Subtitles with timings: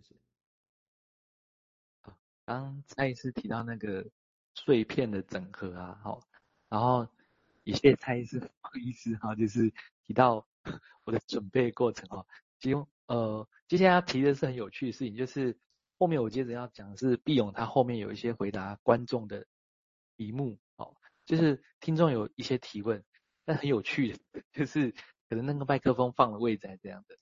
[0.00, 0.20] 谢谢。
[2.00, 4.06] 好，刚再一次提到那个
[4.54, 6.22] 碎片的整合啊，好，
[6.68, 7.06] 然后
[7.64, 9.72] 也谢谢蔡医师、黄医师哈，就是
[10.06, 10.46] 提到
[11.04, 12.26] 我的准备过程哦。
[12.58, 15.58] 其中呃，接下来要提的是很有趣的事情，就是
[15.98, 19.46] 后面我接着要讲的是毕勇他后面有一些回答观众的
[20.16, 23.04] 题目，哦，就是听众有一些提问，
[23.44, 24.18] 但很有趣的，
[24.52, 24.92] 就是
[25.28, 27.16] 可能那个麦克风放的位置还这样的。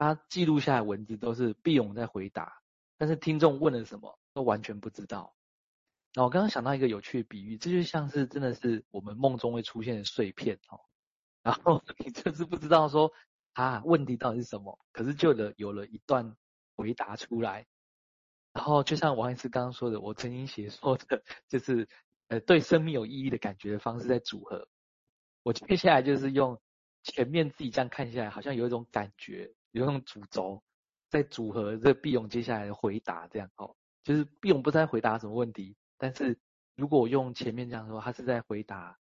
[0.00, 2.62] 他记录下来文字都是毕勇在回答，
[2.96, 5.36] 但是听众问了什么都完全不知道。
[6.14, 10.80] 那我刚刚想到一个有趣的比喻，这就像是真的是我们梦中会出现的碎片哦，
[11.42, 13.12] 然后 你就是不知道说
[13.52, 16.34] 啊问题到底是什么，可是就了有了一段
[16.76, 17.66] 回答出来，
[18.54, 21.86] 然后就像王医师刚刚说的，我曾经写说的就是
[22.28, 24.66] 呃对生命有意义的感觉的方式在组合，
[25.42, 26.58] 我接下来就是用
[27.02, 29.52] 前面自己这样看下来，好像有一种感觉。
[29.72, 30.62] 有用主轴
[31.08, 36.38] 在组合这毕勇接下来的回答，这样哦，就是毕勇不在回答什么问题，但是
[36.76, 38.98] 如果我用前面这样说，他是在回答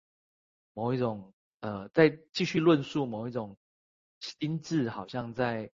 [0.75, 3.57] 某一种呃，在继续论述某一种
[4.21, 5.71] 心智好像在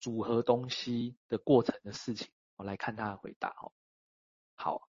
[0.00, 3.72] 组合东西的过程的事情，我来看他的回答哦。
[4.56, 4.88] 好，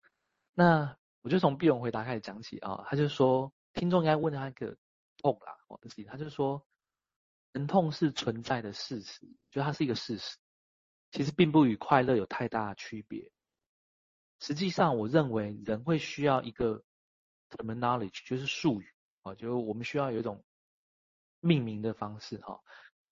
[0.53, 4.77] 那我就从毕勇回答开始讲起啊，他就说听众应该问他一个
[5.19, 6.65] 痛啦，我的事情，他就说。
[7.55, 10.37] 疼痛是存在的事实，就它是一个事实，
[11.13, 13.31] 其实并不与快乐有太大的区别。
[14.41, 16.83] 实际上，我认为人会需要一个
[17.51, 20.45] terminology，就是术语啊，就是我们需要有一种
[21.39, 22.61] 命名的方式哈。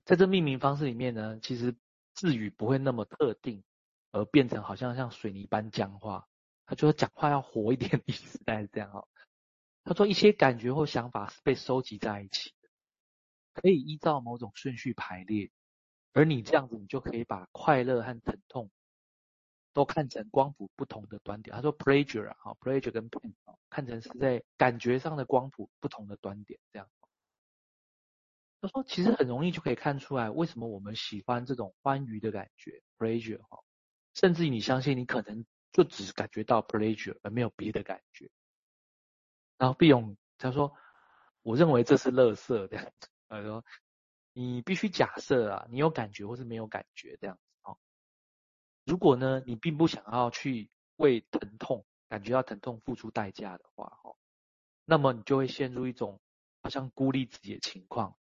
[0.05, 1.77] 在这命名方式里面呢，其实
[2.13, 3.63] 字语不会那么特定，
[4.11, 6.27] 而变成好像像水泥般僵化。
[6.67, 9.07] 他就说讲话要活一点的意思，大概是这样哈。
[9.85, 12.53] 他说一些感觉或想法是被收集在一起。
[13.53, 15.51] 可以依照某种顺序排列，
[16.13, 18.71] 而你这样子，你就可以把快乐和疼痛
[19.73, 21.55] 都看成光谱不同的端点。
[21.55, 26.89] 他说 pleasure 啊，pleasure 跟 pain 啊，看成是在感觉上的光谱不同的端点这样。
[28.61, 33.63] 他说其实很容易就可以看出来，为什么我们喜欢这种欢愉的感觉 pleasure 哈，
[34.15, 38.31] 甚至你相信你可能就只感觉到 pleasure 而没有别的感觉。
[39.59, 40.77] 然后毕勇他说，
[41.43, 43.09] 我认为这是垃圾这样子。
[43.33, 43.65] 他说
[44.35, 47.79] ：“你必须假设啊，你有感觉或是没有感觉这样子哦。
[48.85, 54.17] 如果呢，你并不想要去为疼痛感觉到疼痛付出代价的话，哦，
[54.85, 56.21] 那么你就会陷入一种
[56.63, 58.19] 好像孤立自己的情况。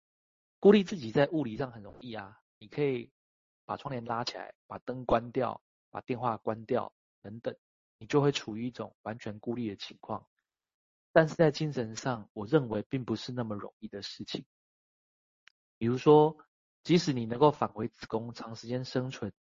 [0.61, 3.12] 孤立自己在物理上很容易啊，你可以
[3.67, 7.55] 把窗帘拉起来，把灯关掉，把电话关掉等等，
[7.99, 10.27] 你就会处于一种完全孤立的情况。
[11.12, 14.47] 但是在精神上，我认为并不是那么容易的事情。”
[15.82, 16.37] 比如说，
[16.84, 19.32] 即使你能够返回子宫长时间生存，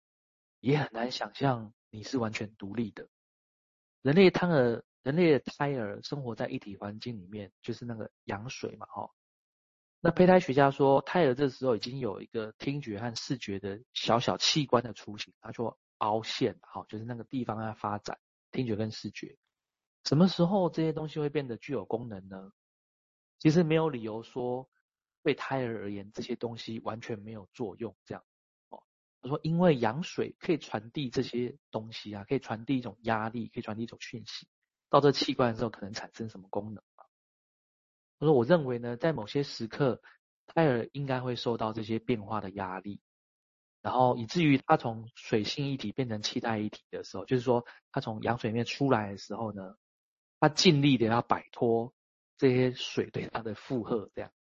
[0.61, 3.07] 也很难想象你是完全独立的。
[4.01, 9.11] 人类胎儿，人类的胎儿生活在一体环境里面，就是那个羊水嘛，哈。
[10.01, 18.19] 那胚胎学家说，胎儿这时候已经有一个听觉和视觉的小小器官的雏形，他说凹陷，好，就是那个地方在发展
[18.51, 19.37] 听觉跟视觉。
[20.05, 22.51] 什么时候这些东西会变得具有功能呢？
[23.39, 24.71] 其实没有理由说。
[25.23, 27.95] 对胎儿而言，这些东西完全没有作用。
[28.05, 28.25] 这样，
[28.69, 28.83] 哦，
[29.21, 34.49] 他说，因为羊水可以传递这些东西啊，可以传递一种压力，可以传递一种讯息，
[34.89, 37.05] 到这器官的时候，可能产生什么功能啊？
[38.19, 40.03] 他说，我认为呢，在某些时刻，
[40.47, 43.01] 胎儿应该会受到这些变化的压力，
[43.83, 49.77] 然后以至于他从水性一体变成气态一体的时候，就是说，他从羊水里面出来的时候呢，
[50.39, 51.95] 他尽力的要摆脱
[52.37, 54.33] 这些水对他的负荷，这样。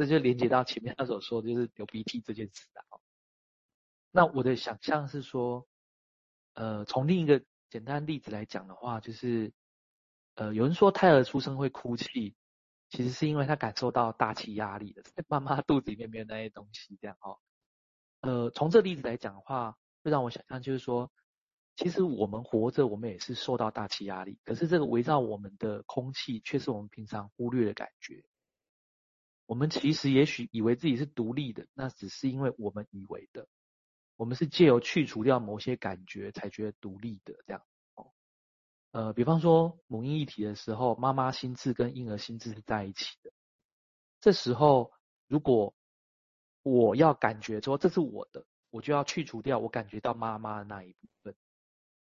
[0.00, 2.96] 这就连接到前面他所说的，就是流鼻涕这件事啊。
[4.10, 5.68] 那我的想象是说，
[6.54, 9.52] 呃，从另一个简单例子来讲的话，就是，
[10.36, 12.34] 呃，有人说胎儿出生会哭泣，
[12.88, 17.38] 其实是因为他感受到大气压力的，在妈妈肚子里面没有那些东西这样哦。
[18.22, 21.12] 呃，从这例子来讲的话，会让我想象就是说，
[21.76, 28.24] 其实我们活着，我们也是受到大气压力，可是这个围绕我们的空气，却是我们平常忽略的感觉。
[29.50, 33.48] 我们其实也许以为自己是独立的，那只是因为我们以为的。
[34.14, 37.60] 我们是借由去除掉某些感觉，才觉得独立的这样。
[37.96, 38.12] 哦，
[38.92, 43.32] 呃，比方说母婴一体的时候，妈妈心智跟婴儿心智是在一起的。
[44.20, 44.92] 这时候，
[45.26, 45.74] 如果
[46.62, 51.34] 我要感觉说这是我的，我就要去除掉我感觉到妈妈的那一部分，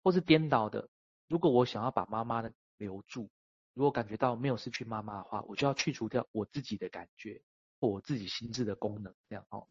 [0.04, 0.88] 或是颠倒的。
[1.28, 3.32] 如果我想要把妈妈的留住。
[3.74, 7.42] 如果感觉到没有失去妈妈的话，我就要去除掉我自己的感觉
[7.80, 9.68] 或我自己心智的功能，这样哦。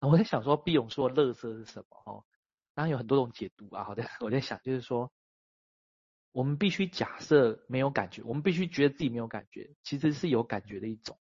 [0.00, 2.02] 我在想说，毕勇说的垃圾是什么？
[2.04, 2.24] 哦，
[2.74, 3.84] 当然有很多种解读啊。
[3.84, 5.12] 好的，我在想，就是说，
[6.32, 11.18] 我们必须假设没有感觉，我们必须觉得自己没有感觉，其实是有感觉的一种。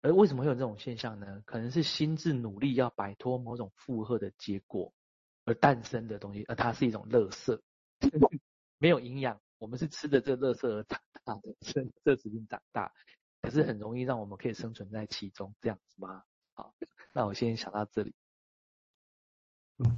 [0.00, 1.42] 而为什么会有这种现象呢？
[1.44, 4.92] 可能是心智努力要摆脱某种负荷的结果
[5.44, 7.62] 而诞生的东西，而它是一种乐色，
[8.78, 9.40] 没有营养。
[9.58, 12.92] 我们是吃着这垃圾而长大的，吃 这食品长大，
[13.42, 16.22] 可是很容易让我们可以生存在其中，这样子吗？
[16.54, 16.74] 好，
[17.12, 18.14] 那我先想到这里。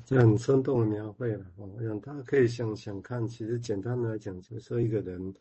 [0.05, 3.27] 这很生动的描绘了哦，让大家可以想想看。
[3.27, 5.35] 其实简单的来讲，就是说一个人。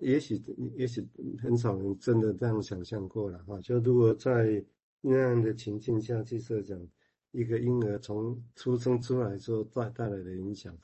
[0.00, 0.42] 也许
[0.74, 1.06] 也许
[1.42, 3.60] 很少人真的这样想象过了哈。
[3.60, 4.64] 就如果在
[5.02, 6.80] 那样的情境下去设想，
[7.30, 10.74] 一个婴儿从出生出来之后带带来的影响，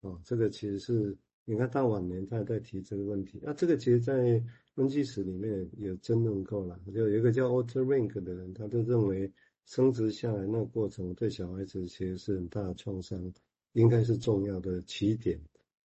[0.00, 1.16] 哦，这个其实是
[1.50, 3.40] 你看到晚年他也在提这个问题。
[3.42, 4.42] 那这个其实，在
[4.74, 6.78] 分析史里面有争论过了。
[6.94, 9.32] 就有一个叫 Otto Rank 的人，他就认为
[9.64, 13.32] 生殖下来那个过程对小孩子其实是很大的创伤，
[13.72, 15.40] 应该是重要的起点。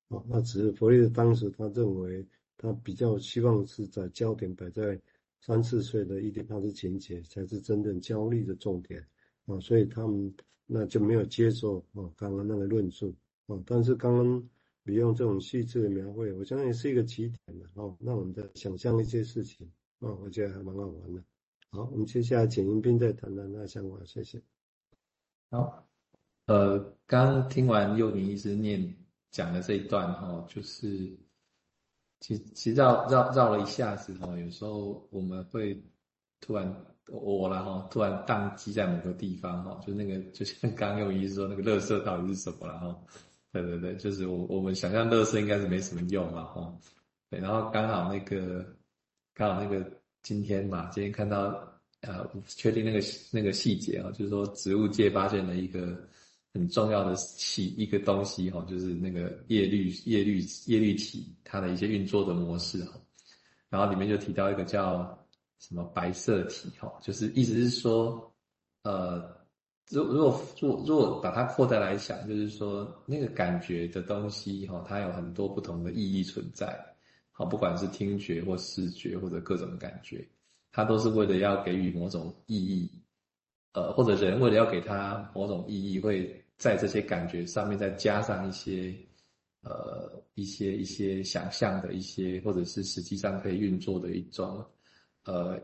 [0.09, 2.25] 哦，那只是弗洛伊德当时他认为。
[2.55, 4.97] 他比较希望是在焦点摆在
[5.41, 9.05] 三四岁的伊底帕斯情节才是真正焦虑的重点
[9.47, 10.33] 啊，所以他们
[10.65, 13.13] 那就没有接受啊刚刚那个论述
[13.47, 13.61] 啊。
[13.65, 14.49] 但是刚刚
[14.83, 21.23] 你用这种细致的描绘，我相信是一个起点的哦，让我们在想象一些事情啊，我觉得还蛮好玩的。
[21.71, 24.41] 好，我们接下来简英斌再谈谈那想法，谢谢。
[25.49, 25.87] 好，
[26.45, 28.95] 呃，刚听完幼宁医师念
[29.31, 31.17] 讲的这一段哈，就是。
[32.19, 35.77] 其其实绕绕绕了一下子哈，有时候我们会
[36.39, 36.73] 突然
[37.09, 42.97] 我了哈，突然宕机在某个地方哈，就那个就像刚刚有意思说那个垃圾到底是什么了哈？
[43.53, 46.77] 对对对，就是我我们想象垃圾应该是没什么用嘛哈，
[47.29, 48.65] 对，然后刚好那个
[49.33, 49.89] 刚好那个
[50.23, 51.65] 今天嘛，今天看到
[52.01, 52.99] 呃，确定那个
[53.31, 55.97] 那个细节啊，就是说植物界发现了一个。
[56.55, 62.91] 很重要的起一个东西哈，就是那个叶绿叶绿叶绿体它的一些运作的模式哈，
[63.71, 65.17] 然后里面就提到一个叫
[65.57, 68.31] 什么白色体哈，就是意思是说，
[68.83, 69.35] 呃，
[69.89, 76.77] 如如果如如果把它扩大来想，就是说那个感觉的东西哈，它有很多不同的意义存在，
[77.31, 80.27] 好，不管是听觉或视觉或者各种感觉，
[80.71, 82.89] 它都是为了要给予某种意义，
[83.73, 86.39] 呃，或者人为了要给它某种意义会。
[86.55, 88.95] 在这些感觉上面再加上一些，
[89.63, 94.63] 呃，一些一些想象的一些，或者是实际上可以运作的一种，
[95.25, 95.59] 呃，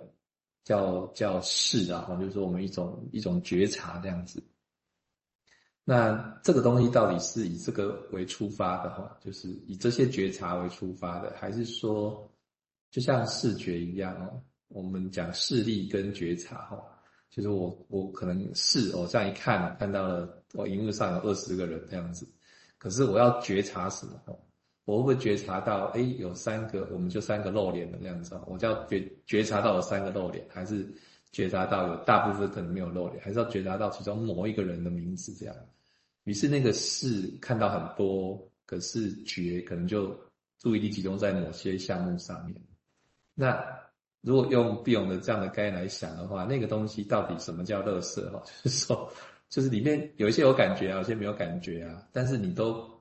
[0.63, 4.43] 叫叫识啊，就是说我们一种一种觉察这样子。
[5.83, 12.31] 那这个东西到底是以这个为出发的哈，就是以这些觉察为出发的，还是说
[12.91, 14.41] 就像视觉一样哦？
[14.67, 16.83] 我们讲视力跟觉察哈。
[17.31, 22.27] 就是我，我可能是我这样一看，看到了我荧幕上有二十个人这样子，
[22.79, 24.48] 可是我要觉察什么？
[24.89, 28.39] 我会不会觉察到，哎，有三个，我们就三个露脸的那样子？
[28.47, 30.87] 我就要觉觉察到有三个露脸，还是
[31.31, 35.55] 觉察到有大部分可能没有露脸，还是要觉察到其中某一个人的名字这样？
[36.23, 40.17] 于是那个视看到很多，可是觉可能就
[40.57, 42.55] 注意力集中在某些项目上面，
[43.35, 43.63] 那。
[44.21, 48.21] 如果用毕永的这样的概念来想的话，那个东西到底什么叫垃圾？
[48.31, 49.09] 哈，就是说，
[49.47, 52.98] 就是里面有一些有感觉啊，有些没有感觉啊，但是你都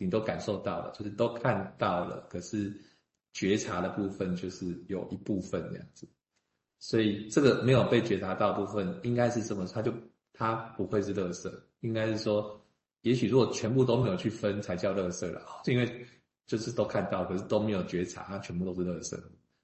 [0.00, 2.74] 你都感受到了，就是都看到了，可是
[3.34, 6.08] 觉察的部分就是有一部分这样子，
[6.78, 9.66] 所以这个没有被觉察到部分，应该是什么？
[9.66, 9.92] 它就
[10.32, 12.58] 它不会是垃圾，应该是说，
[13.02, 16.06] 也许如果全部都没有去分，才叫垃圾了，因为
[16.46, 19.22] 就是都看到，可是都没有觉察，它全部都是垃圾。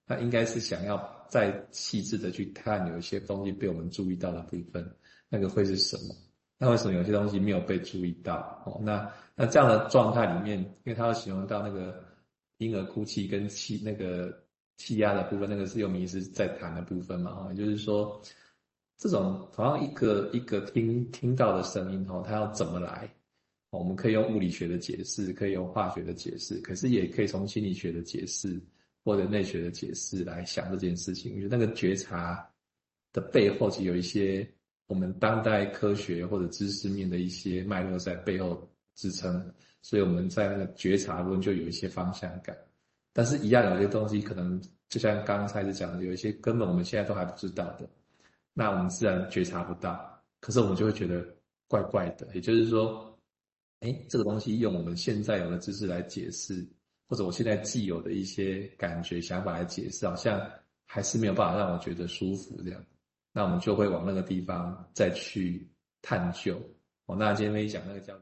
[0.09, 4.88] 他应该是想要再细致的去看，有一些东西被我们注意到的部分，
[5.28, 6.14] 那个会是什么？
[6.58, 8.62] 那为什么有些东西没有被注意到？
[8.64, 12.02] 哦，那那这样的状态里面，因为他要形容到那个
[12.58, 14.42] 婴儿哭泣跟气那个
[14.76, 17.32] 气压的部分，那个是幼宁医师在谈的部分嘛？
[17.32, 18.20] 哈，也就是说，
[18.96, 23.08] 这种同样一个一个听听到的声音，哈，它要怎么来？
[23.70, 28.60] 我们可以用物理学的解释，可以用化学的解释，可是也可以从心理学的解释。
[29.04, 32.44] 或者内学的解释来想这件事情，我觉得那个觉察
[33.12, 34.44] 的背后，其实有一些
[34.87, 39.52] 我们当代科学或者知识面的一些脉络在背后支撑，
[39.83, 42.57] 所以我们在那个觉察中就有一些方向感。
[43.12, 47.88] 但是，一样有些东西可能就像刚才是讲的，有一些根本我们现在都还不知道的，
[48.52, 51.26] 那我们自然觉察不到，可是我们就会觉得
[51.69, 52.26] 怪怪的。
[52.35, 53.19] 也就是说，
[53.81, 56.66] 哎，这个东西用我们现在有的知识来解释。
[57.09, 60.45] 或者我现在既有的一些感觉、想法来解释，好像
[60.87, 62.85] 还是没有办法让我觉得舒服这样，
[63.37, 66.59] 那我们就会往那个地方再去探究。
[67.05, 68.14] 哦，那今天没讲那个叫。